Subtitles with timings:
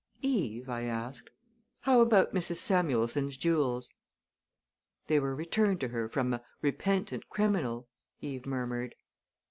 [0.23, 1.29] "Eve," I asked,
[1.81, 2.55] "how about Mrs.
[2.55, 3.93] Samuelson's jewels?"
[5.05, 7.87] "They were returned to her from 'a repentant criminal,'"
[8.19, 8.95] Eve murmured.